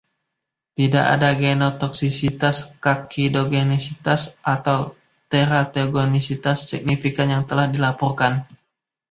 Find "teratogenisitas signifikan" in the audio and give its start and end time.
5.31-7.27